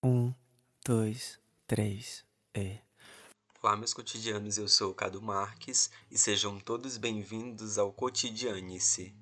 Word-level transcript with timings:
Um, 0.00 0.32
dois, 0.86 1.40
três, 1.66 2.24
e. 2.54 2.78
Olá, 3.60 3.76
meus 3.76 3.92
cotidianos, 3.92 4.56
eu 4.56 4.68
sou 4.68 4.92
o 4.92 4.94
Cado 4.94 5.20
Marques 5.20 5.90
e 6.08 6.16
sejam 6.16 6.60
todos 6.60 6.96
bem-vindos 6.96 7.78
ao 7.78 7.92
Cotidianice. 7.92 9.12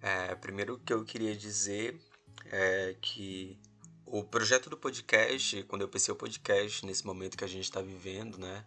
É, 0.00 0.32
primeiro 0.36 0.78
que 0.78 0.92
eu 0.92 1.04
queria 1.04 1.34
dizer 1.34 2.00
é 2.44 2.96
que 3.00 3.58
o 4.06 4.22
projeto 4.22 4.70
do 4.70 4.76
podcast, 4.76 5.64
quando 5.64 5.82
eu 5.82 5.88
pensei 5.88 6.14
o 6.14 6.16
podcast, 6.16 6.86
nesse 6.86 7.04
momento 7.04 7.36
que 7.36 7.44
a 7.44 7.48
gente 7.48 7.64
está 7.64 7.82
vivendo, 7.82 8.38
né, 8.38 8.64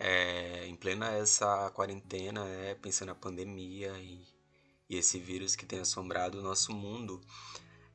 é, 0.00 0.66
em 0.66 0.74
plena 0.74 1.12
essa 1.12 1.70
quarentena, 1.70 2.48
é, 2.48 2.74
pensando 2.74 3.10
na 3.10 3.14
pandemia 3.14 3.96
e, 4.00 4.26
e 4.90 4.96
esse 4.96 5.20
vírus 5.20 5.54
que 5.54 5.66
tem 5.66 5.78
assombrado 5.78 6.40
o 6.40 6.42
nosso 6.42 6.72
mundo, 6.72 7.20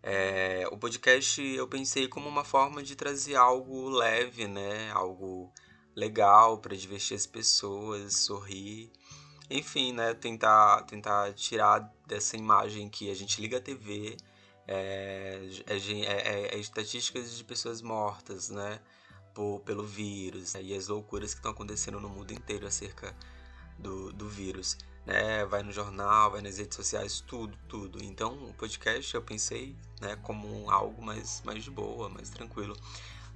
é, 0.03 0.67
o 0.71 0.77
podcast 0.77 1.41
eu 1.41 1.67
pensei 1.67 2.07
como 2.07 2.27
uma 2.27 2.43
forma 2.43 2.81
de 2.81 2.95
trazer 2.95 3.35
algo 3.35 3.89
leve, 3.89 4.47
né? 4.47 4.89
Algo 4.91 5.51
legal 5.95 6.57
para 6.57 6.75
divertir 6.75 7.15
as 7.15 7.27
pessoas, 7.27 8.15
sorrir. 8.15 8.91
Enfim, 9.49 9.93
né? 9.93 10.13
Tentar, 10.15 10.83
tentar 10.83 11.33
tirar 11.33 11.91
dessa 12.07 12.35
imagem 12.35 12.89
que 12.89 13.11
a 13.11 13.13
gente 13.13 13.39
liga 13.39 13.57
a 13.57 13.61
TV, 13.61 14.17
é, 14.67 15.39
é, 15.67 15.75
é, 15.75 16.55
é 16.55 16.57
estatísticas 16.57 17.37
de 17.37 17.43
pessoas 17.43 17.81
mortas, 17.81 18.49
né? 18.49 18.79
Por, 19.33 19.61
pelo 19.61 19.83
vírus 19.85 20.55
né? 20.55 20.61
e 20.61 20.75
as 20.75 20.89
loucuras 20.89 21.33
que 21.33 21.39
estão 21.39 21.51
acontecendo 21.51 22.01
no 22.01 22.09
mundo 22.09 22.33
inteiro 22.33 22.67
acerca 22.67 23.15
do, 23.79 24.11
do 24.11 24.27
vírus 24.27 24.77
né? 25.05 25.45
Vai 25.45 25.63
no 25.63 25.71
jornal, 25.71 26.31
vai 26.31 26.41
nas 26.41 26.57
redes 26.57 26.75
sociais, 26.75 27.21
tudo, 27.21 27.57
tudo. 27.67 28.03
Então, 28.03 28.33
o 28.45 28.53
podcast 28.53 29.13
eu 29.13 29.21
pensei, 29.21 29.75
né, 29.99 30.15
como 30.17 30.69
algo 30.69 31.01
mais, 31.01 31.41
mais 31.45 31.63
de 31.63 31.71
boa, 31.71 32.09
mais 32.09 32.29
tranquilo. 32.29 32.75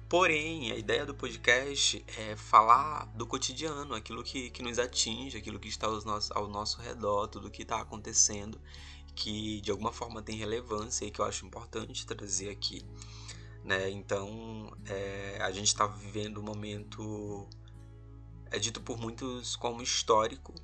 Porém, 0.08 0.70
a 0.70 0.76
ideia 0.76 1.04
do 1.04 1.14
podcast 1.14 2.04
é 2.16 2.36
falar 2.36 3.06
do 3.16 3.26
cotidiano, 3.26 3.92
aquilo 3.92 4.22
que, 4.22 4.50
que 4.50 4.62
nos 4.62 4.78
atinge, 4.78 5.36
aquilo 5.36 5.58
que 5.58 5.68
está 5.68 5.88
ao 5.88 6.00
nosso, 6.04 6.32
ao 6.32 6.48
nosso 6.48 6.80
redor, 6.80 7.26
tudo 7.26 7.50
que 7.50 7.62
está 7.62 7.80
acontecendo, 7.80 8.60
que 9.16 9.60
de 9.60 9.70
alguma 9.72 9.92
forma 9.92 10.22
tem 10.22 10.36
relevância 10.36 11.04
e 11.04 11.10
que 11.10 11.20
eu 11.20 11.24
acho 11.24 11.44
importante 11.44 12.06
trazer 12.06 12.50
aqui. 12.50 12.84
Né? 13.64 13.90
Então, 13.90 14.72
é, 14.84 15.38
a 15.40 15.50
gente 15.50 15.66
está 15.66 15.88
vivendo 15.88 16.38
um 16.38 16.44
momento, 16.44 17.48
é 18.52 18.60
dito 18.60 18.80
por 18.80 18.96
muitos 18.96 19.56
como 19.56 19.82
histórico, 19.82 20.54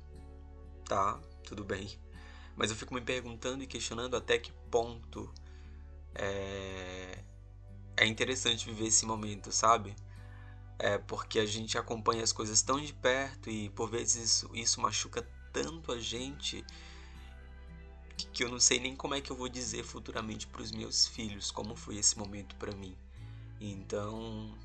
tá, 0.93 1.19
tudo 1.43 1.63
bem. 1.63 1.89
Mas 2.55 2.69
eu 2.69 2.75
fico 2.75 2.93
me 2.93 3.01
perguntando 3.01 3.63
e 3.63 3.67
questionando 3.67 4.15
até 4.15 4.37
que 4.37 4.51
ponto 4.69 5.33
é, 6.13 7.23
é 7.97 8.05
interessante 8.05 8.65
viver 8.65 8.87
esse 8.87 9.03
momento, 9.03 9.51
sabe? 9.51 9.95
É 10.77 10.99
porque 10.99 11.39
a 11.39 11.45
gente 11.47 11.79
acompanha 11.79 12.23
as 12.23 12.31
coisas 12.31 12.61
tão 12.61 12.79
de 12.79 12.93
perto 12.93 13.49
e 13.49 13.69
por 13.71 13.89
vezes 13.89 14.23
isso, 14.23 14.51
isso 14.53 14.81
machuca 14.81 15.27
tanto 15.51 15.91
a 15.91 15.99
gente 15.99 16.63
que 18.31 18.43
eu 18.43 18.49
não 18.49 18.59
sei 18.59 18.79
nem 18.79 18.95
como 18.95 19.15
é 19.15 19.21
que 19.21 19.31
eu 19.31 19.35
vou 19.35 19.49
dizer 19.49 19.83
futuramente 19.83 20.45
para 20.45 20.61
os 20.61 20.71
meus 20.71 21.07
filhos 21.07 21.49
como 21.49 21.75
foi 21.75 21.97
esse 21.97 22.17
momento 22.17 22.55
para 22.55 22.71
mim. 22.75 22.95
Então 23.59 24.55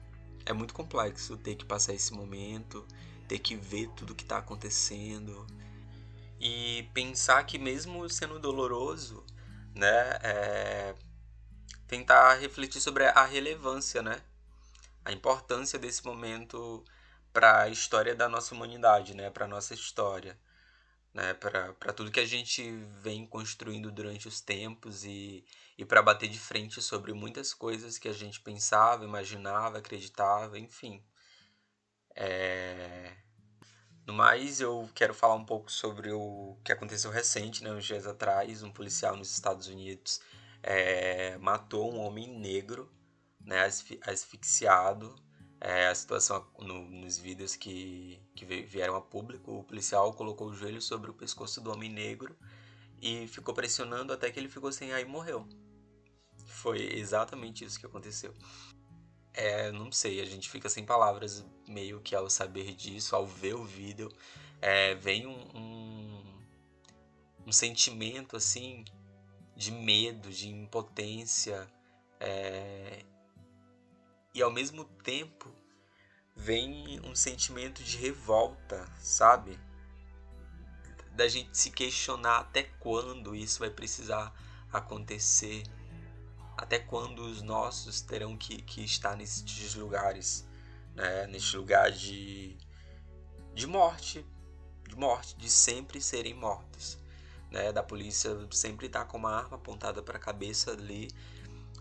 é 0.45 0.53
muito 0.53 0.75
complexo 0.75 1.39
ter 1.39 1.55
que 1.55 1.65
passar 1.65 1.95
esse 1.95 2.13
momento, 2.13 2.85
ter 3.27 3.39
que 3.39 3.57
ver 3.57 3.89
tudo 3.97 4.15
que 4.15 4.23
está 4.23 4.39
acontecendo, 4.39 5.47
e 6.41 6.89
pensar 6.95 7.45
que 7.45 7.59
mesmo 7.59 8.09
sendo 8.09 8.39
doloroso, 8.39 9.25
né, 9.75 10.19
é, 10.23 10.95
tentar 11.87 12.35
refletir 12.35 12.81
sobre 12.81 13.05
a 13.07 13.25
relevância, 13.25 14.03
né, 14.03 14.21
a 15.05 15.13
importância 15.13 15.79
desse 15.79 16.05
momento 16.05 16.85
para 17.33 17.63
a 17.63 17.69
história 17.69 18.15
da 18.15 18.29
nossa 18.29 18.55
humanidade, 18.55 19.15
né, 19.15 19.31
para 19.31 19.47
nossa 19.47 19.75
história, 19.75 20.39
né, 21.13 21.35
para 21.35 21.93
tudo 21.93 22.11
que 22.11 22.21
a 22.21 22.27
gente 22.27 22.71
vem 23.03 23.27
construindo 23.27 23.91
durante 23.91 24.29
os 24.29 24.41
tempos 24.41 25.05
e, 25.05 25.45
e 25.77 25.85
para 25.85 26.03
bater 26.03 26.29
de 26.29 26.39
frente 26.39 26.81
sobre 26.83 27.13
muitas 27.13 27.55
coisas 27.55 27.99
que 27.99 28.09
a 28.09 28.13
gente 28.13 28.41
pensava, 28.41 29.05
imaginava, 29.05 29.79
acreditava, 29.79 30.59
enfim. 30.59 31.03
É, 32.15 33.17
no 34.09 34.15
mais, 34.15 34.59
eu 34.59 34.89
quero 34.95 35.13
falar 35.13 35.35
um 35.35 35.45
pouco 35.45 35.71
sobre 35.71 36.11
o 36.11 36.57
que 36.65 36.73
aconteceu 36.73 37.11
recente, 37.11 37.63
né, 37.63 37.71
uns 37.71 37.85
dias 37.85 38.07
atrás. 38.07 38.63
Um 38.63 38.71
policial 38.71 39.15
nos 39.15 39.31
Estados 39.31 39.67
Unidos 39.67 40.23
é, 40.63 41.37
matou 41.37 41.93
um 41.93 41.99
homem 41.99 42.27
negro, 42.27 42.91
né, 43.39 43.69
asfixiado. 44.07 45.15
É, 45.61 45.89
a 45.89 45.95
situação 45.95 46.47
no, 46.59 46.89
nos 46.89 47.19
vídeos 47.19 47.55
que, 47.55 48.19
que 48.35 48.47
vieram 48.47 48.97
a 48.97 49.01
público, 49.03 49.59
o 49.59 49.65
policial 49.65 50.15
colocou 50.15 50.49
o 50.49 50.55
joelho 50.55 50.81
sobre 50.81 51.11
o 51.11 51.15
pescoço 51.15 51.61
do 51.61 51.71
homem 51.71 51.91
negro 51.91 52.35
e 53.03 53.27
ficou 53.27 53.53
pressionando 53.53 54.13
até 54.13 54.31
que 54.31 54.41
ele 54.41 54.49
ficou 54.49 54.73
sem 54.73 54.91
ar 54.91 55.03
e 55.03 55.05
morreu. 55.05 55.47
Foi 56.47 56.81
exatamente 56.97 57.63
isso 57.63 57.79
que 57.79 57.85
aconteceu. 57.85 58.35
É, 59.41 59.71
não 59.71 59.93
sei, 59.93 60.21
a 60.21 60.25
gente 60.25 60.51
fica 60.51 60.69
sem 60.69 60.85
palavras 60.85 61.47
meio 61.69 62.01
que 62.01 62.13
ao 62.13 62.29
saber 62.29 62.75
disso, 62.75 63.15
ao 63.15 63.25
ver 63.25 63.55
o 63.55 63.63
vídeo. 63.63 64.13
É, 64.61 64.97
vem 64.97 65.29
um, 65.29 65.57
um, 65.57 66.43
um, 67.47 67.53
sentimento 67.53 68.37
assim 68.37 68.85
de 69.55 69.71
medo, 69.71 70.29
de 70.29 70.49
impotência. 70.49 71.71
É, 72.19 73.05
e 74.35 74.43
ao 74.43 74.51
mesmo 74.51 74.85
tempo 75.05 75.55
vem 76.35 76.99
um 77.05 77.15
sentimento 77.15 77.81
de 77.85 77.97
revolta, 77.97 78.91
sabe? 78.99 79.57
Da 81.13 81.29
gente 81.29 81.57
se 81.57 81.71
questionar 81.71 82.41
até 82.41 82.65
quando 82.81 83.37
isso 83.37 83.61
vai 83.61 83.71
precisar 83.71 84.35
acontecer 84.73 85.63
até 86.59 86.77
quando 86.81 87.21
os 87.21 87.41
nossos 87.41 88.01
terão 88.01 88.37
que, 88.37 88.61
que 88.61 88.85
estar 88.85 89.17
nesses 89.17 89.77
lugares, 89.77 90.45
né? 90.93 91.29
neste 91.29 91.57
lugar 91.57 91.93
de, 91.93 92.59
de 93.55 93.65
morte, 93.65 94.27
de 94.89 94.97
morte, 94.97 95.37
de 95.37 95.49
sempre 95.49 96.01
serem 96.01 96.35
mortos. 96.35 96.99
Né? 97.49 97.73
Da 97.73 97.81
polícia 97.81 98.37
sempre 98.51 98.87
estar 98.87 99.05
tá 99.05 99.07
com 99.07 99.19
uma 99.19 99.31
arma 99.31 99.55
apontada 99.57 100.03
para 100.03 100.19
a 100.19 100.21
cabeça 100.21 100.73
ali 100.73 101.09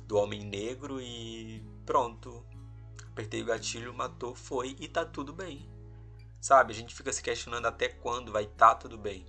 do 0.05 0.15
homem 0.15 0.45
negro 0.45 1.01
e 1.01 1.65
pronto. 1.83 2.45
Apertei 3.07 3.41
o 3.41 3.45
gatilho, 3.45 3.91
matou, 3.95 4.35
foi 4.35 4.75
e 4.79 4.87
tá 4.87 5.03
tudo 5.03 5.33
bem. 5.33 5.67
Sabe? 6.39 6.71
A 6.71 6.75
gente 6.75 6.93
fica 6.93 7.11
se 7.11 7.23
questionando 7.23 7.65
até 7.65 7.89
quando 7.89 8.31
vai 8.31 8.43
estar 8.43 8.75
tá 8.75 8.75
tudo 8.75 8.95
bem. 8.95 9.25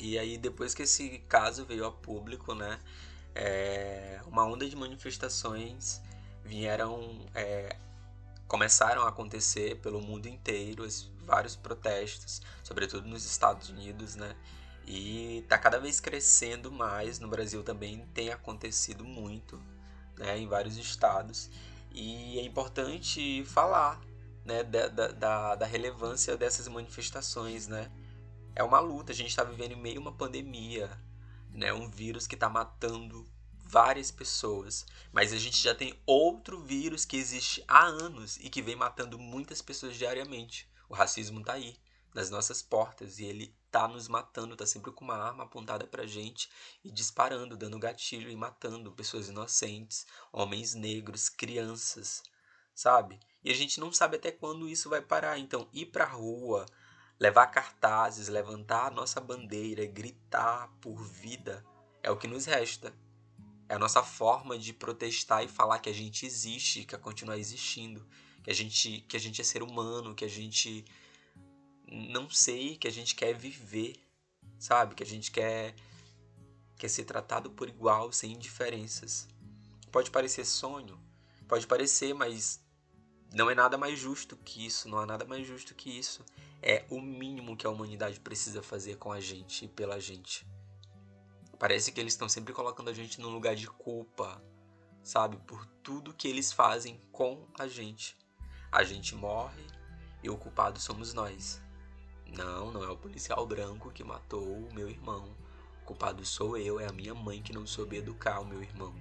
E 0.00 0.18
aí, 0.18 0.38
depois 0.38 0.74
que 0.74 0.84
esse 0.84 1.18
caso 1.28 1.66
veio 1.66 1.84
a 1.84 1.92
público, 1.92 2.54
né? 2.54 2.80
É, 3.34 4.20
uma 4.26 4.44
onda 4.44 4.68
de 4.68 4.76
manifestações 4.76 6.02
vieram 6.44 7.26
é, 7.34 7.76
começaram 8.46 9.02
a 9.02 9.08
acontecer 9.08 9.76
pelo 9.80 10.00
mundo 10.00 10.26
inteiro 10.26 10.86
vários 11.24 11.56
protestos 11.56 12.42
sobretudo 12.62 13.08
nos 13.08 13.24
Estados 13.24 13.70
Unidos 13.70 14.16
né? 14.16 14.36
E 14.84 15.38
está 15.38 15.56
cada 15.56 15.78
vez 15.78 16.00
crescendo 16.00 16.70
mais 16.70 17.20
no 17.20 17.28
Brasil 17.28 17.62
também 17.62 18.04
tem 18.12 18.30
acontecido 18.30 19.04
muito 19.04 19.62
né 20.18 20.38
em 20.38 20.46
vários 20.46 20.76
estados. 20.76 21.50
E 21.92 22.38
é 22.38 22.42
importante 22.42 23.44
falar 23.44 24.00
né 24.44 24.62
da, 24.64 24.88
da, 24.88 25.54
da 25.54 25.66
relevância 25.66 26.36
dessas 26.36 26.68
manifestações 26.68 27.68
né? 27.68 27.90
É 28.54 28.62
uma 28.62 28.80
luta 28.80 29.12
a 29.12 29.14
gente 29.14 29.30
está 29.30 29.44
vivendo 29.44 29.72
em 29.72 29.80
meio 29.80 29.98
a 29.98 30.02
uma 30.02 30.12
pandemia 30.12 30.90
né? 31.52 31.72
Um 31.72 31.88
vírus 31.88 32.26
que 32.26 32.34
está 32.34 32.48
matando 32.48 33.26
várias 33.64 34.10
pessoas, 34.10 34.84
mas 35.12 35.32
a 35.32 35.38
gente 35.38 35.56
já 35.56 35.74
tem 35.74 35.98
outro 36.04 36.60
vírus 36.60 37.04
que 37.04 37.16
existe 37.16 37.64
há 37.66 37.84
anos 37.84 38.36
e 38.36 38.50
que 38.50 38.60
vem 38.60 38.76
matando 38.76 39.18
muitas 39.18 39.62
pessoas 39.62 39.96
diariamente. 39.96 40.68
O 40.88 40.94
racismo 40.94 41.40
está 41.40 41.54
aí, 41.54 41.76
nas 42.14 42.28
nossas 42.28 42.60
portas, 42.60 43.18
e 43.18 43.24
ele 43.24 43.56
tá 43.70 43.88
nos 43.88 44.08
matando, 44.08 44.54
tá 44.54 44.66
sempre 44.66 44.92
com 44.92 45.04
uma 45.04 45.16
arma 45.16 45.44
apontada 45.44 45.86
pra 45.86 46.06
gente 46.06 46.50
e 46.84 46.90
disparando, 46.90 47.56
dando 47.56 47.78
gatilho 47.78 48.30
e 48.30 48.36
matando 48.36 48.92
pessoas 48.92 49.30
inocentes, 49.30 50.06
homens 50.30 50.74
negros, 50.74 51.30
crianças, 51.30 52.22
sabe? 52.74 53.18
E 53.42 53.50
a 53.50 53.54
gente 53.54 53.80
não 53.80 53.90
sabe 53.90 54.16
até 54.16 54.30
quando 54.30 54.68
isso 54.68 54.90
vai 54.90 55.00
parar. 55.00 55.38
Então, 55.38 55.66
ir 55.72 55.86
pra 55.86 56.04
rua, 56.04 56.66
levar 57.22 57.46
cartazes, 57.46 58.26
levantar 58.26 58.88
a 58.88 58.90
nossa 58.90 59.20
bandeira, 59.20 59.86
gritar 59.86 60.66
por 60.80 60.96
vida 60.96 61.64
é 62.02 62.10
o 62.10 62.16
que 62.16 62.26
nos 62.26 62.46
resta. 62.46 62.92
É 63.68 63.76
a 63.76 63.78
nossa 63.78 64.02
forma 64.02 64.58
de 64.58 64.72
protestar 64.72 65.44
e 65.44 65.48
falar 65.48 65.78
que 65.78 65.88
a 65.88 65.94
gente 65.94 66.26
existe, 66.26 66.80
que 66.80 66.86
quer 66.86 66.98
continuar 66.98 67.38
existindo, 67.38 68.04
que 68.42 68.50
a 68.50 68.54
gente, 68.54 69.02
que 69.02 69.16
a 69.16 69.20
gente 69.20 69.40
é 69.40 69.44
ser 69.44 69.62
humano, 69.62 70.16
que 70.16 70.24
a 70.24 70.28
gente 70.28 70.84
não 71.86 72.28
sei, 72.28 72.76
que 72.76 72.88
a 72.88 72.90
gente 72.90 73.14
quer 73.14 73.32
viver, 73.34 73.94
sabe? 74.58 74.96
Que 74.96 75.04
a 75.04 75.06
gente 75.06 75.30
quer 75.30 75.76
quer 76.76 76.88
ser 76.88 77.04
tratado 77.04 77.52
por 77.52 77.68
igual, 77.68 78.10
sem 78.10 78.36
diferenças. 78.36 79.28
Pode 79.92 80.10
parecer 80.10 80.44
sonho, 80.44 80.98
pode 81.46 81.68
parecer, 81.68 82.14
mas 82.14 82.60
não 83.32 83.50
é 83.50 83.54
nada 83.54 83.78
mais 83.78 83.98
justo 83.98 84.36
que 84.36 84.66
isso, 84.66 84.88
não 84.88 84.98
há 84.98 85.06
nada 85.06 85.24
mais 85.24 85.46
justo 85.46 85.74
que 85.74 85.98
isso. 85.98 86.24
É 86.60 86.84
o 86.90 87.00
mínimo 87.00 87.56
que 87.56 87.66
a 87.66 87.70
humanidade 87.70 88.20
precisa 88.20 88.62
fazer 88.62 88.96
com 88.96 89.10
a 89.10 89.20
gente 89.20 89.64
e 89.64 89.68
pela 89.68 89.98
gente. 89.98 90.46
Parece 91.58 91.90
que 91.92 92.00
eles 92.00 92.12
estão 92.12 92.28
sempre 92.28 92.52
colocando 92.52 92.90
a 92.90 92.92
gente 92.92 93.20
num 93.20 93.30
lugar 93.30 93.56
de 93.56 93.66
culpa, 93.66 94.42
sabe? 95.02 95.38
Por 95.38 95.64
tudo 95.82 96.12
que 96.12 96.28
eles 96.28 96.52
fazem 96.52 97.00
com 97.10 97.46
a 97.58 97.66
gente. 97.66 98.16
A 98.70 98.84
gente 98.84 99.14
morre 99.14 99.64
e 100.22 100.28
o 100.28 100.36
culpado 100.36 100.80
somos 100.80 101.14
nós. 101.14 101.60
Não, 102.26 102.70
não 102.70 102.84
é 102.84 102.88
o 102.88 102.96
policial 102.96 103.46
branco 103.46 103.90
que 103.90 104.04
matou 104.04 104.44
o 104.44 104.74
meu 104.74 104.88
irmão. 104.88 105.36
O 105.82 105.84
culpado 105.84 106.24
sou 106.24 106.56
eu, 106.56 106.78
é 106.78 106.86
a 106.86 106.92
minha 106.92 107.14
mãe 107.14 107.42
que 107.42 107.52
não 107.52 107.66
soube 107.66 107.96
educar 107.96 108.40
o 108.40 108.44
meu 108.44 108.62
irmão. 108.62 108.94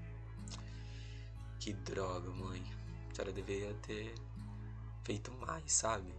Que 1.60 1.74
droga, 1.74 2.30
mãe. 2.32 2.81
A 3.12 3.16
senhora 3.16 3.34
deveria 3.34 3.74
ter 3.82 4.16
feito 5.04 5.32
mais, 5.34 5.74
sabe? 5.74 6.16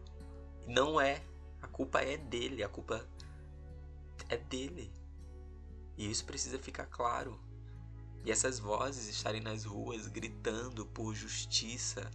Não 0.66 1.00
é. 1.00 1.22
A 1.62 1.66
culpa 1.66 2.00
é 2.00 2.18
dele, 2.18 2.62
a 2.62 2.68
culpa 2.68 3.06
é 4.28 4.36
dele. 4.36 4.92
E 5.96 6.10
isso 6.10 6.24
precisa 6.24 6.58
ficar 6.58 6.86
claro. 6.86 7.40
E 8.24 8.30
essas 8.30 8.58
vozes 8.58 9.08
estarem 9.08 9.40
nas 9.40 9.64
ruas 9.64 10.06
gritando 10.06 10.84
por 10.86 11.14
justiça, 11.14 12.10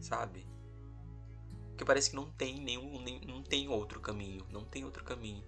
sabe? 0.00 0.46
Porque 1.70 1.84
parece 1.84 2.10
que 2.10 2.16
não 2.16 2.30
tem 2.30 2.60
nenhum, 2.60 3.02
nem, 3.02 3.20
não 3.22 3.42
tem 3.42 3.68
outro 3.68 4.00
caminho, 4.00 4.46
não 4.50 4.64
tem 4.64 4.84
outro 4.84 5.02
caminho. 5.04 5.44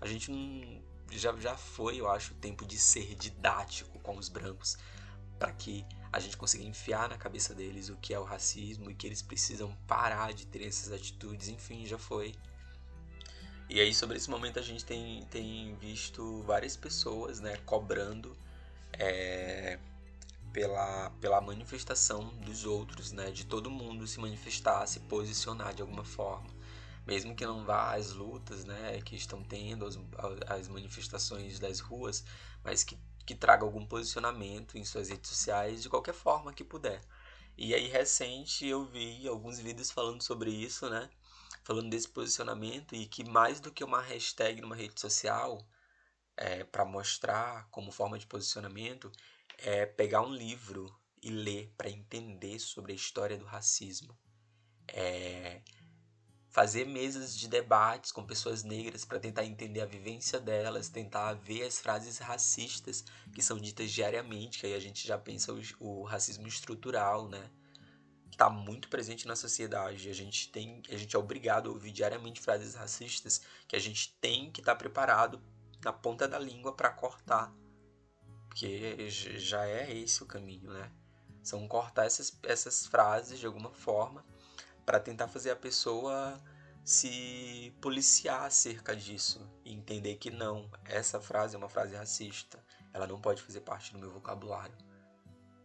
A 0.00 0.06
gente 0.06 0.30
não, 0.30 0.82
já, 1.10 1.34
já 1.36 1.56
foi, 1.56 2.00
eu 2.00 2.10
acho, 2.10 2.34
o 2.34 2.36
tempo 2.36 2.66
de 2.66 2.78
ser 2.78 3.14
didático 3.14 3.98
com 4.00 4.18
os 4.18 4.28
brancos 4.28 4.76
para 5.38 5.52
que 5.52 5.86
a 6.12 6.20
gente 6.20 6.36
consiga 6.36 6.64
enfiar 6.64 7.08
na 7.08 7.16
cabeça 7.16 7.54
deles 7.54 7.88
o 7.88 7.96
que 7.96 8.12
é 8.12 8.18
o 8.18 8.24
racismo 8.24 8.90
e 8.90 8.94
que 8.94 9.06
eles 9.06 9.22
precisam 9.22 9.74
parar 9.86 10.32
de 10.32 10.46
ter 10.46 10.66
essas 10.66 10.92
atitudes, 10.92 11.48
enfim, 11.48 11.86
já 11.86 11.98
foi. 11.98 12.34
E 13.68 13.80
aí 13.80 13.94
sobre 13.94 14.18
esse 14.18 14.28
momento 14.28 14.58
a 14.58 14.62
gente 14.62 14.84
tem, 14.84 15.24
tem 15.30 15.74
visto 15.76 16.42
várias 16.42 16.76
pessoas 16.76 17.40
né, 17.40 17.56
cobrando 17.64 18.36
é, 18.92 19.78
pela, 20.52 21.10
pela 21.20 21.40
manifestação 21.40 22.28
dos 22.44 22.64
outros, 22.64 23.12
né? 23.12 23.30
De 23.30 23.46
todo 23.46 23.70
mundo 23.70 24.06
se 24.06 24.20
manifestar, 24.20 24.86
se 24.86 25.00
posicionar 25.00 25.74
de 25.74 25.82
alguma 25.82 26.04
forma. 26.04 26.48
Mesmo 27.06 27.34
que 27.34 27.44
não 27.44 27.64
vá 27.64 27.94
às 27.94 28.12
lutas, 28.12 28.64
né? 28.64 29.00
Que 29.02 29.16
estão 29.16 29.42
tendo 29.42 29.86
as, 29.86 29.98
as 30.46 30.68
manifestações 30.68 31.58
das 31.58 31.80
ruas, 31.80 32.24
mas 32.62 32.84
que, 32.84 32.96
que 33.26 33.34
traga 33.34 33.64
algum 33.64 33.86
posicionamento 33.86 34.76
em 34.76 34.84
suas 34.84 35.08
redes 35.08 35.30
sociais 35.30 35.82
de 35.82 35.88
qualquer 35.88 36.14
forma 36.14 36.52
que 36.52 36.64
puder. 36.64 37.00
E 37.56 37.74
aí, 37.74 37.88
recente, 37.88 38.66
eu 38.66 38.84
vi 38.84 39.26
alguns 39.28 39.58
vídeos 39.58 39.90
falando 39.90 40.22
sobre 40.22 40.50
isso, 40.50 40.88
né? 40.88 41.10
Falando 41.64 41.90
desse 41.90 42.08
posicionamento 42.08 42.94
e 42.94 43.06
que 43.06 43.24
mais 43.24 43.60
do 43.60 43.70
que 43.70 43.84
uma 43.84 44.00
hashtag 44.00 44.60
numa 44.60 44.74
rede 44.74 45.00
social, 45.00 45.58
é, 46.36 46.64
para 46.64 46.84
mostrar 46.84 47.68
como 47.70 47.92
forma 47.92 48.18
de 48.18 48.26
posicionamento, 48.26 49.12
é 49.58 49.86
pegar 49.86 50.22
um 50.22 50.32
livro 50.32 50.94
e 51.22 51.30
ler 51.30 51.72
para 51.76 51.90
entender 51.90 52.58
sobre 52.58 52.92
a 52.92 52.96
história 52.96 53.38
do 53.38 53.44
racismo. 53.44 54.18
É 54.88 55.62
fazer 56.52 56.84
mesas 56.84 57.36
de 57.36 57.48
debates 57.48 58.12
com 58.12 58.24
pessoas 58.24 58.62
negras 58.62 59.04
para 59.04 59.18
tentar 59.18 59.44
entender 59.44 59.80
a 59.80 59.86
vivência 59.86 60.38
delas, 60.38 60.88
tentar 60.88 61.32
ver 61.34 61.64
as 61.64 61.80
frases 61.80 62.18
racistas 62.18 63.04
que 63.32 63.42
são 63.42 63.58
ditas 63.58 63.90
diariamente, 63.90 64.60
que 64.60 64.66
aí 64.66 64.74
a 64.74 64.80
gente 64.80 65.06
já 65.06 65.18
pensa 65.18 65.52
o, 65.52 65.60
o 65.80 66.02
racismo 66.04 66.46
estrutural, 66.46 67.28
né? 67.28 67.50
Está 68.30 68.48
muito 68.48 68.88
presente 68.88 69.26
na 69.26 69.34
sociedade. 69.34 70.08
A 70.08 70.14
gente 70.14 70.50
tem, 70.50 70.82
a 70.88 70.96
gente 70.96 71.16
é 71.16 71.18
obrigado 71.18 71.68
a 71.68 71.72
ouvir 71.72 71.90
diariamente 71.90 72.40
frases 72.40 72.74
racistas 72.74 73.42
que 73.66 73.76
a 73.76 73.80
gente 73.80 74.16
tem 74.20 74.50
que 74.50 74.60
estar 74.60 74.72
tá 74.72 74.78
preparado 74.78 75.42
na 75.82 75.92
ponta 75.92 76.28
da 76.28 76.38
língua 76.38 76.74
para 76.74 76.90
cortar 76.90 77.52
porque 78.52 79.08
já 79.08 79.66
é 79.66 79.90
esse 79.96 80.22
o 80.22 80.26
caminho, 80.26 80.70
né? 80.70 80.92
São 81.42 81.66
cortar 81.66 82.04
essas, 82.04 82.38
essas 82.42 82.86
frases 82.86 83.40
de 83.40 83.46
alguma 83.46 83.72
forma 83.72 84.22
para 84.84 85.00
tentar 85.00 85.28
fazer 85.28 85.50
a 85.50 85.56
pessoa 85.56 86.40
se 86.84 87.72
policiar 87.80 88.44
acerca 88.44 88.94
disso 88.94 89.48
e 89.64 89.72
entender 89.72 90.16
que 90.16 90.30
não, 90.30 90.68
essa 90.84 91.20
frase 91.20 91.54
é 91.54 91.58
uma 91.58 91.68
frase 91.68 91.94
racista, 91.94 92.58
ela 92.92 93.06
não 93.06 93.20
pode 93.20 93.42
fazer 93.42 93.60
parte 93.60 93.92
do 93.92 93.98
meu 93.98 94.10
vocabulário. 94.10 94.74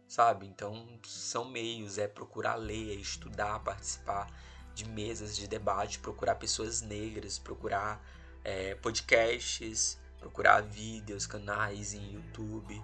Sabe? 0.06 0.46
Então, 0.46 0.98
são 1.04 1.44
meios, 1.44 1.98
é 1.98 2.08
procurar 2.08 2.54
ler, 2.54 2.92
é 2.92 2.94
estudar, 2.94 3.58
participar 3.60 4.32
de 4.74 4.88
mesas 4.88 5.36
de 5.36 5.46
debate, 5.46 5.98
procurar 5.98 6.36
pessoas 6.36 6.80
negras, 6.80 7.38
procurar 7.38 8.02
é, 8.42 8.74
podcasts, 8.76 9.98
procurar 10.18 10.62
vídeos, 10.62 11.26
canais 11.26 11.92
em 11.92 12.14
YouTube, 12.14 12.82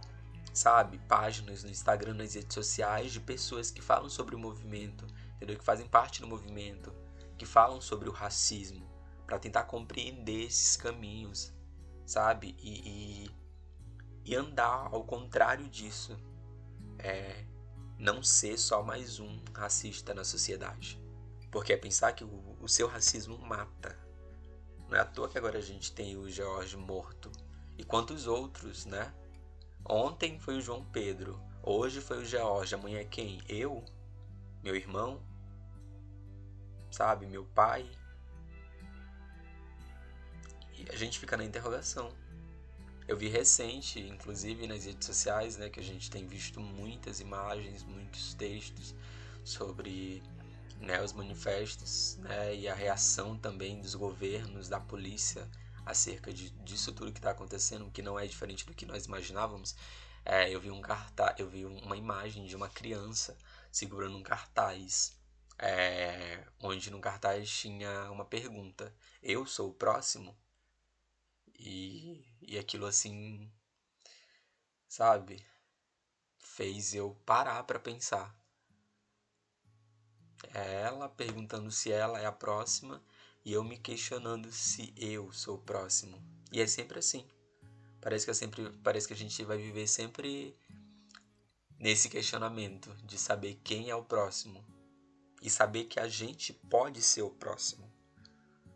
sabe? 0.53 0.99
Páginas 1.09 1.65
no 1.65 1.71
Instagram, 1.71 2.15
nas 2.15 2.35
redes 2.35 2.53
sociais 2.53 3.13
de 3.13 3.21
pessoas 3.21 3.71
que 3.71 3.81
falam 3.81 4.11
sobre 4.11 4.35
o 4.35 4.39
movimento, 4.39 5.07
entendeu? 5.37 5.59
Que 5.59 5.65
fazem 5.65 5.87
parte 5.87 6.21
do 6.21 6.27
movimento, 6.27 6.93
que 7.37 7.47
falam 7.47 7.81
sobre 7.81 8.09
o 8.09 8.13
racismo, 8.13 8.89
para 9.27 9.39
tentar 9.39 9.65
compreender 9.65 10.45
esses 10.45 10.77
caminhos, 10.77 11.53
sabe? 12.07 12.55
E, 12.59 13.27
e, 13.27 13.31
e, 14.25 14.37
andar 14.37 14.89
ao 14.93 15.05
contrário 15.05 15.69
disso. 15.69 16.17
É 16.99 17.45
não 17.99 18.23
ser 18.23 18.59
só 18.59 18.83
mais 18.83 19.21
um 19.21 19.41
racista 19.55 20.13
na 20.13 20.25
sociedade. 20.25 21.01
Porque 21.51 21.73
é 21.73 21.77
pensar 21.77 22.13
que 22.13 22.25
o, 22.25 22.57
o 22.61 22.69
seu 22.69 22.87
racismo 22.89 23.39
mata, 23.39 23.97
não 24.89 24.97
é 24.97 25.01
à 25.01 25.05
toa 25.05 25.29
que 25.29 25.39
agora 25.39 25.59
a 25.59 25.63
gente 25.63 25.93
tem 25.93 26.17
o 26.17 26.29
George 26.29 26.77
morto. 26.77 27.31
E 27.79 27.85
quantos 27.85 28.27
outros, 28.27 28.85
né? 28.85 29.15
Ontem 29.89 30.39
foi 30.39 30.57
o 30.57 30.61
João 30.61 30.85
Pedro, 30.85 31.41
hoje 31.63 32.01
foi 32.01 32.19
o 32.19 32.25
George, 32.25 32.75
amanhã 32.75 33.01
é 33.01 33.05
quem? 33.05 33.41
Eu? 33.49 33.85
Meu 34.65 34.75
irmão? 34.75 35.21
Sabe? 36.91 37.27
Meu 37.27 37.45
pai? 37.45 37.87
E 40.73 40.89
a 40.91 40.97
gente 40.97 41.19
fica 41.19 41.37
na 41.37 41.45
interrogação. 41.45 42.11
Eu 43.07 43.15
vi 43.15 43.29
recente, 43.29 44.01
inclusive 44.01 44.67
nas 44.67 44.87
redes 44.87 45.05
sociais, 45.07 45.59
né, 45.59 45.69
que 45.69 45.81
a 45.81 45.83
gente 45.83 46.11
tem 46.11 46.27
visto 46.27 46.61
muitas 46.61 47.21
imagens, 47.21 47.83
muitos 47.83 48.33
textos 48.33 48.95
sobre 49.45 50.23
né, 50.81 51.03
os 51.03 51.13
manifestos 51.13 52.17
né, 52.23 52.57
e 52.57 52.67
a 52.67 52.75
reação 52.75 53.37
também 53.37 53.83
dos 53.83 53.95
governos, 53.95 54.67
da 54.67 54.81
polícia 54.81 55.47
acerca 55.85 56.33
de, 56.33 56.49
disso 56.65 56.91
tudo 56.91 57.13
que 57.13 57.19
está 57.19 57.33
acontecendo, 57.33 57.91
que 57.91 58.01
não 58.01 58.19
é 58.19 58.27
diferente 58.27 58.65
do 58.65 58.73
que 58.73 58.87
nós 58.87 59.05
imaginávamos. 59.05 59.77
É, 60.25 60.49
eu 60.49 60.59
vi 60.59 60.71
um 60.71 60.81
cartaz, 60.81 61.39
eu 61.39 61.51
vi 61.51 61.67
uma 61.67 61.99
imagem 61.99 62.47
de 62.47 62.57
uma 62.57 62.71
criança 62.71 63.37
segurando 63.75 64.17
um 64.17 64.23
cartaz, 64.23 65.19
é, 65.59 66.47
onde 66.61 66.91
no 66.91 67.01
cartaz 67.01 67.51
tinha 67.51 68.11
uma 68.11 68.25
pergunta: 68.25 68.95
Eu 69.23 69.47
sou 69.47 69.71
o 69.71 69.75
próximo? 69.75 70.37
E, 71.59 72.25
e 72.43 72.59
aquilo 72.59 72.87
assim, 72.87 73.51
sabe, 74.89 75.45
fez 76.39 76.95
eu 76.95 77.15
parar 77.25 77.63
para 77.65 77.79
pensar 77.79 78.37
é 80.53 80.83
ela 80.83 81.09
perguntando 81.09 81.71
se 81.71 81.91
ela 81.91 82.21
é 82.21 82.27
a 82.27 82.33
próxima 82.33 83.03
e 83.45 83.53
eu 83.53 83.65
me 83.65 83.79
questionando 83.79 84.51
se 84.53 84.93
eu 84.97 85.33
sou 85.33 85.57
o 85.57 85.63
próximo. 85.63 86.23
E 86.53 86.61
é 86.61 86.67
sempre 86.67 86.99
assim. 86.99 87.27
Parece 88.01 88.25
que 88.25 88.31
é 88.31 88.35
sempre, 88.35 88.71
parece 88.83 89.07
que 89.09 89.15
a 89.15 89.17
gente 89.17 89.43
vai 89.45 89.57
viver 89.59 89.87
sempre 89.87 90.57
nesse 91.79 92.09
questionamento 92.09 92.95
de 93.05 93.19
saber 93.19 93.61
quem 93.63 93.91
é 93.91 93.95
o 93.95 94.05
próximo 94.05 94.65
e 95.43 95.51
saber 95.51 95.85
que 95.85 96.01
a 96.01 96.09
gente 96.09 96.53
pode 96.53 97.03
ser 97.03 97.23
o 97.23 97.31
próximo. 97.31 97.93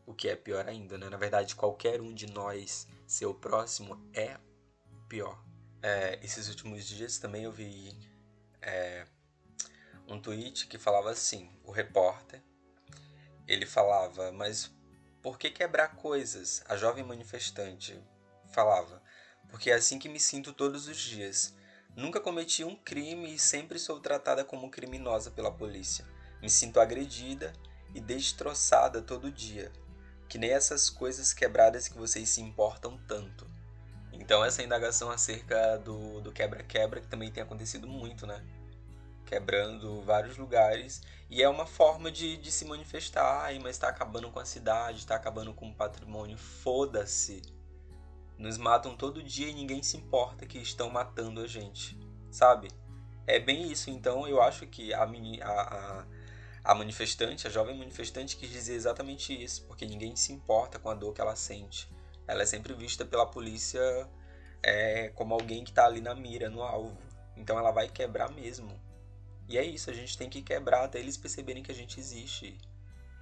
O 0.04 0.14
que 0.14 0.28
é 0.28 0.36
pior 0.36 0.68
ainda, 0.68 0.98
né? 0.98 1.08
Na 1.08 1.16
verdade, 1.16 1.54
qualquer 1.54 2.00
um 2.00 2.12
de 2.12 2.26
nós 2.26 2.86
ser 3.06 3.26
o 3.26 3.34
próximo 3.34 3.98
é 4.12 4.38
pior. 5.08 5.42
É, 5.82 6.18
esses 6.22 6.48
últimos 6.48 6.86
dias 6.86 7.18
também 7.18 7.44
eu 7.44 7.52
vi 7.52 7.96
é, 8.60 9.06
um 10.06 10.20
tweet 10.20 10.66
que 10.66 10.78
falava 10.78 11.10
assim: 11.10 11.50
o 11.64 11.70
repórter, 11.70 12.42
ele 13.46 13.66
falava, 13.66 14.32
mas 14.32 14.70
por 15.22 15.38
que 15.38 15.50
quebrar 15.50 15.96
coisas? 15.96 16.62
A 16.66 16.76
jovem 16.76 17.04
manifestante 17.04 17.98
falava, 18.52 19.02
porque 19.48 19.70
é 19.70 19.74
assim 19.74 19.98
que 19.98 20.08
me 20.08 20.20
sinto 20.20 20.52
todos 20.52 20.88
os 20.88 20.98
dias. 20.98 21.54
Nunca 21.98 22.20
cometi 22.20 22.62
um 22.62 22.76
crime 22.76 23.34
e 23.34 23.40
sempre 23.40 23.76
sou 23.76 23.98
tratada 23.98 24.44
como 24.44 24.70
criminosa 24.70 25.32
pela 25.32 25.50
polícia. 25.50 26.06
Me 26.40 26.48
sinto 26.48 26.78
agredida 26.78 27.52
e 27.92 28.00
destroçada 28.00 29.02
todo 29.02 29.32
dia. 29.32 29.72
Que 30.28 30.38
nem 30.38 30.50
essas 30.50 30.88
coisas 30.88 31.32
quebradas 31.32 31.88
que 31.88 31.98
vocês 31.98 32.28
se 32.28 32.40
importam 32.40 32.96
tanto. 33.08 33.50
Então 34.12 34.44
essa 34.44 34.62
indagação 34.62 35.10
acerca 35.10 35.76
do 35.76 36.30
quebra-quebra 36.30 37.00
que 37.00 37.08
também 37.08 37.32
tem 37.32 37.42
acontecido 37.42 37.88
muito, 37.88 38.28
né? 38.28 38.44
quebrando 39.26 40.00
vários 40.02 40.36
lugares. 40.36 41.02
E 41.28 41.42
é 41.42 41.48
uma 41.48 41.66
forma 41.66 42.12
de, 42.12 42.36
de 42.36 42.52
se 42.52 42.64
manifestar. 42.64 43.42
Ai, 43.42 43.58
mas 43.58 43.72
está 43.72 43.88
acabando 43.88 44.30
com 44.30 44.38
a 44.38 44.44
cidade, 44.44 44.98
está 44.98 45.16
acabando 45.16 45.52
com 45.52 45.68
o 45.68 45.74
patrimônio. 45.74 46.38
Foda-se. 46.38 47.42
Nos 48.38 48.57
matam 48.57 48.97
todo 48.97 49.23
dia 49.23 49.49
e 49.49 49.54
ninguém 49.54 49.83
se 49.83 49.97
importa 49.97 50.47
que 50.47 50.59
estão 50.59 50.88
matando 50.88 51.40
a 51.40 51.47
gente, 51.47 51.99
sabe? 52.30 52.68
É 53.26 53.40
bem 53.40 53.71
isso. 53.71 53.90
Então 53.90 54.28
eu 54.28 54.40
acho 54.40 54.66
que 54.66 54.95
a, 54.95 55.02
a, 55.42 56.07
a 56.64 56.75
manifestante, 56.75 57.47
a 57.47 57.50
jovem 57.50 57.76
manifestante, 57.76 58.37
quis 58.37 58.49
dizer 58.49 58.75
exatamente 58.75 59.33
isso, 59.33 59.64
porque 59.66 59.85
ninguém 59.85 60.14
se 60.14 60.33
importa 60.33 60.78
com 60.78 60.88
a 60.88 60.95
dor 60.95 61.12
que 61.12 61.21
ela 61.21 61.35
sente. 61.35 61.90
Ela 62.28 62.42
é 62.42 62.47
sempre 62.47 62.73
vista 62.75 63.04
pela 63.04 63.26
polícia 63.26 63.80
é, 64.62 65.09
como 65.14 65.35
alguém 65.35 65.64
que 65.64 65.71
está 65.71 65.87
ali 65.87 66.00
na 66.00 66.14
mira, 66.14 66.49
no 66.49 66.62
alvo. 66.62 66.97
Então 67.37 67.59
ela 67.59 67.71
vai 67.71 67.88
quebrar 67.88 68.30
mesmo. 68.30 68.80
E 69.49 69.59
é 69.59 69.64
isso, 69.64 69.90
a 69.90 69.95
gente 69.95 70.16
tem 70.16 70.28
que 70.28 70.42
quebrar 70.42 70.85
até 70.85 71.00
eles 71.00 71.16
perceberem 71.16 71.62
que 71.62 71.73
a 71.73 71.75
gente 71.75 71.99
existe. 71.99 72.57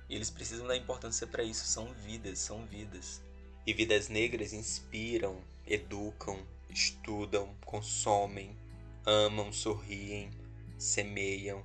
E 0.08 0.14
eles 0.14 0.30
precisam 0.30 0.66
dar 0.66 0.76
importância 0.76 1.26
para 1.26 1.42
isso. 1.42 1.64
São 1.66 1.92
vidas, 1.94 2.38
são 2.38 2.66
vidas. 2.66 3.22
E 3.66 3.72
vidas 3.72 4.08
negras 4.08 4.52
inspiram, 4.52 5.42
educam, 5.66 6.38
estudam, 6.70 7.52
consomem, 7.64 8.56
amam, 9.04 9.52
sorriem, 9.52 10.30
semeiam. 10.78 11.64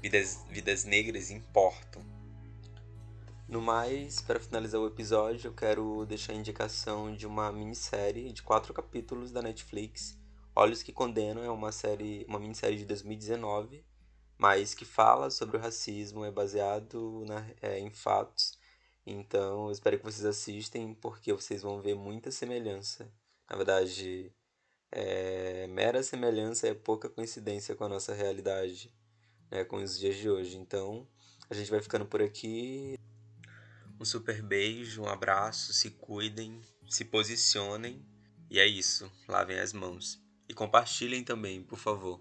Vidas, 0.00 0.42
vidas 0.48 0.84
negras 0.84 1.30
importam. 1.30 2.02
No 3.46 3.60
mais, 3.60 4.20
para 4.22 4.40
finalizar 4.40 4.80
o 4.80 4.86
episódio, 4.86 5.48
eu 5.48 5.54
quero 5.54 6.06
deixar 6.06 6.32
a 6.32 6.36
indicação 6.36 7.14
de 7.14 7.26
uma 7.26 7.52
minissérie 7.52 8.32
de 8.32 8.42
quatro 8.42 8.72
capítulos 8.72 9.30
da 9.30 9.42
Netflix. 9.42 10.18
Olhos 10.54 10.82
que 10.82 10.92
Condenam 10.92 11.44
é 11.44 11.50
uma 11.50 11.72
série, 11.72 12.24
uma 12.26 12.40
minissérie 12.40 12.78
de 12.78 12.86
2019, 12.86 13.84
mas 14.38 14.72
que 14.72 14.86
fala 14.86 15.28
sobre 15.30 15.58
o 15.58 15.60
racismo, 15.60 16.24
é 16.24 16.30
baseado 16.30 17.24
na, 17.26 17.46
é, 17.60 17.78
em 17.78 17.90
fatos. 17.90 18.58
Então, 19.06 19.66
eu 19.66 19.72
espero 19.72 19.98
que 19.98 20.04
vocês 20.04 20.24
assistem, 20.24 20.92
porque 20.94 21.32
vocês 21.32 21.62
vão 21.62 21.80
ver 21.80 21.94
muita 21.94 22.32
semelhança. 22.32 23.08
Na 23.48 23.56
verdade, 23.56 24.32
é, 24.90 25.68
mera 25.68 26.02
semelhança 26.02 26.66
é 26.66 26.74
pouca 26.74 27.08
coincidência 27.08 27.76
com 27.76 27.84
a 27.84 27.88
nossa 27.88 28.12
realidade, 28.12 28.92
né, 29.48 29.64
com 29.64 29.76
os 29.76 29.96
dias 29.96 30.16
de 30.16 30.28
hoje. 30.28 30.56
Então, 30.56 31.06
a 31.48 31.54
gente 31.54 31.70
vai 31.70 31.80
ficando 31.80 32.04
por 32.04 32.20
aqui. 32.20 32.98
Um 34.00 34.04
super 34.04 34.42
beijo, 34.42 35.02
um 35.02 35.08
abraço, 35.08 35.72
se 35.72 35.90
cuidem, 35.90 36.60
se 36.88 37.04
posicionem. 37.04 38.04
E 38.50 38.58
é 38.58 38.66
isso, 38.66 39.10
lavem 39.28 39.60
as 39.60 39.72
mãos. 39.72 40.20
E 40.48 40.54
compartilhem 40.54 41.22
também, 41.22 41.62
por 41.62 41.78
favor. 41.78 42.20